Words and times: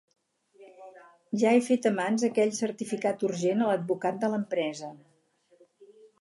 Ja 1.41 1.51
he 1.57 1.59
fet 1.67 1.85
a 1.89 1.91
mans 1.97 2.25
aquell 2.29 2.55
certificat 2.61 3.27
urgent 3.29 3.63
a 3.67 3.69
l'advocat 3.73 4.19
de 4.25 4.31
l'empresa. 4.33 4.91